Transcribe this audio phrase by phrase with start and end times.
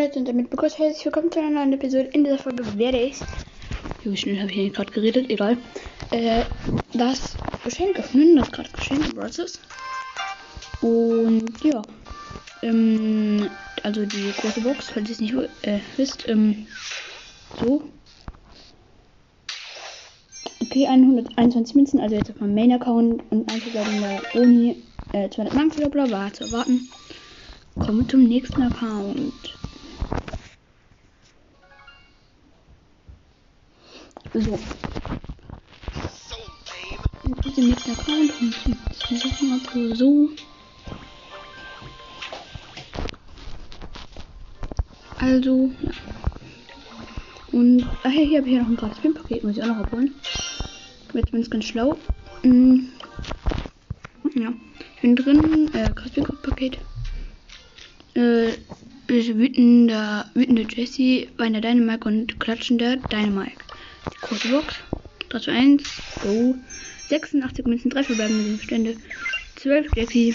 [0.00, 2.08] Leute und damit begrüßt herzlich willkommen zu einer neuen Episode.
[2.14, 3.18] In dieser Folge werde ich,
[4.02, 5.58] wie schnell habe ich hier gerade geredet, egal,
[6.10, 6.44] äh,
[6.94, 9.60] das Geschenk öffnen, das gerade Geschenk Process.
[10.80, 11.82] Und ja,
[12.62, 13.50] ähm,
[13.82, 16.66] also die große Box, falls ihr es nicht äh, wisst, ähm,
[17.60, 17.82] so.
[20.62, 25.74] Okay, 121 Münzen, also jetzt auf meinem Main-Account und einzubleiben der Uni, äh, 200 Mark
[25.74, 26.88] für bla, war zu erwarten.
[27.74, 29.59] Kommen wir zum nächsten Account.
[34.40, 34.58] So.
[37.24, 40.30] Und diese nächsten Account und Sachen ab so.
[45.18, 45.90] Also, ja.
[47.52, 49.78] Und, ach ja, hier habe ich ja noch ein gratis Pin-Paket, muss ich auch noch
[49.78, 50.14] abholen.
[51.12, 51.98] Jetzt bin ich ganz schlau.
[52.42, 52.86] Mm.
[54.34, 54.52] Ja,
[54.96, 56.78] ich bin drin, äh, gratis Paket.
[58.14, 58.52] Äh,
[59.08, 63.69] wütender, wütende Jessie, weiner Dynamike und klatschender Dynamike.
[64.22, 64.74] Große Box.
[65.28, 65.82] 3 zu 1.
[66.22, 66.54] So.
[67.08, 68.96] 86 Münzen, 3 verbleibende Gegenstände.
[69.56, 70.34] 12 Jessie.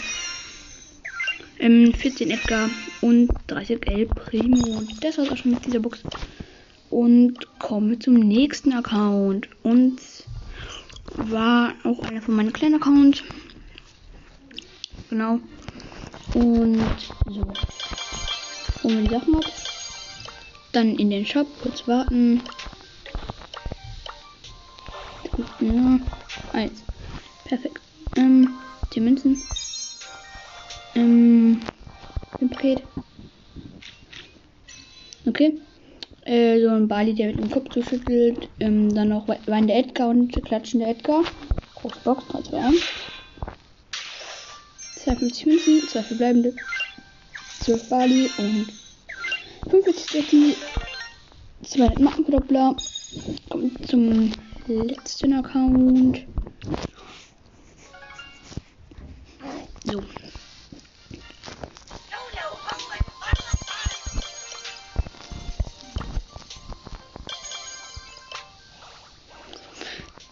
[1.59, 2.69] Ähm, 14 Edgar
[3.01, 4.77] und 30 El Primo.
[4.77, 6.03] Und das war's auch schon mit dieser Box.
[6.89, 9.47] Und kommen wir zum nächsten Account.
[9.63, 9.99] Und
[11.15, 13.23] war auch einer von meinen kleinen Accounts.
[15.09, 15.39] Genau.
[16.33, 16.81] Und
[17.27, 17.53] so.
[18.83, 19.45] Holen wir die Sachen ab.
[20.73, 22.41] Dann in den Shop kurz warten.
[25.65, 25.99] Ja,
[26.53, 26.83] eins.
[27.43, 27.81] Perfekt.
[28.15, 28.59] Ähm,
[28.93, 29.41] die Münzen.
[30.93, 31.59] Ähm,
[32.39, 32.83] ein Paket.
[35.25, 35.57] Okay.
[36.25, 38.47] Äh, so ein Bali, der mit dem Kopf zuschüttelt.
[38.59, 41.23] Ähm, dann noch Wein der Edgar und Klatschen der Edgar.
[41.73, 42.75] Große Box, 3, 2, 1.
[44.97, 46.53] 52 Münzen, 2 verbleibende,
[47.59, 48.67] 12 Bali und
[49.69, 50.55] 45 Jackie,
[51.63, 52.75] 200 Markenverdoppler.
[53.49, 54.31] Kommt zum
[54.67, 56.25] letzten Account.
[59.83, 60.03] So.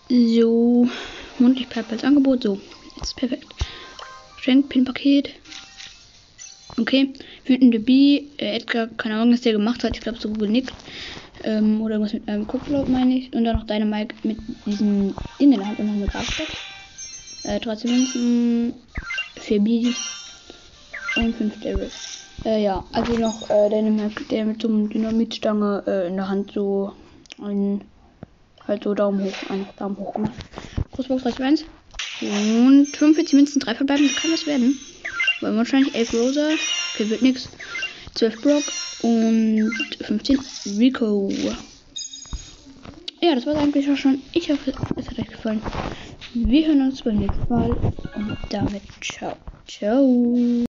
[0.10, 0.88] So,
[1.40, 2.44] mundlich als Angebot.
[2.44, 2.60] So,
[2.98, 3.48] jetzt perfekt.
[4.42, 5.43] Schenk Pin-Paket.
[6.80, 7.14] Okay.
[7.46, 8.24] Wütende B.
[8.38, 9.96] Äh, Edgar, keine Ahnung, was der gemacht hat.
[9.96, 10.74] Ich glaube, so genickt.
[11.44, 13.34] Ähm, oder irgendwas mit einem Kopflaut, meine ich.
[13.34, 16.48] Und dann noch deine Mike mit diesem Ding in der Hand und noch eine Basket.
[17.44, 18.74] Äh, 13 Münzen.
[19.36, 19.88] 4 B.
[21.16, 21.92] Und 5 Daryl.
[22.46, 26.28] Äh, ja, also noch äh, deine Mike, der mit so einer Dynamitstange äh, in der
[26.28, 26.94] Hand so
[27.42, 27.82] ein.
[28.68, 30.34] Halt so Daumen hoch, ein Daumen hoch gemacht.
[30.92, 31.66] Großbox 3 1.
[32.22, 34.80] Und 45 Münzen, 3 verbleiben, kann das werden.
[35.44, 36.48] Weil wahrscheinlich 11 Rosa.
[36.94, 37.50] Okay, wird nix.
[38.16, 38.64] 12 Brock
[39.02, 39.72] und
[40.02, 40.40] 15
[40.78, 41.30] Rico.
[43.22, 44.22] Ja, das war eigentlich auch schon.
[44.34, 45.62] Ich hoffe, es hat euch gefallen.
[46.34, 47.72] Wir hören uns beim nächsten Mal.
[48.16, 49.36] Und damit ciao.
[49.68, 50.66] Ciao.